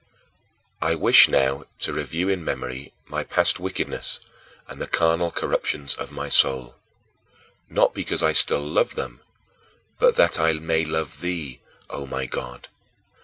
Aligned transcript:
I 0.81 0.95
wish 0.95 1.27
now 1.27 1.65
to 1.81 1.93
review 1.93 2.27
in 2.27 2.43
memory 2.43 2.91
my 3.05 3.23
past 3.23 3.59
wickedness 3.59 4.19
and 4.67 4.81
the 4.81 4.87
carnal 4.87 5.29
corruptions 5.29 5.93
of 5.93 6.11
my 6.11 6.27
soul 6.27 6.75
not 7.69 7.93
because 7.93 8.23
I 8.23 8.31
still 8.31 8.63
love 8.67 8.95
them, 8.95 9.21
but 9.99 10.15
that 10.15 10.39
I 10.39 10.53
may 10.53 10.85
love 10.85 11.21
thee, 11.21 11.61
O 11.91 12.07
my 12.07 12.25
God. 12.25 12.67